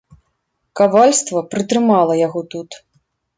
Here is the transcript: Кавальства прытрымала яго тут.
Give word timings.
Кавальства 0.79 1.43
прытрымала 1.51 2.17
яго 2.27 2.41
тут. 2.55 2.69